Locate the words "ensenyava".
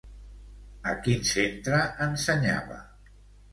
2.09-2.83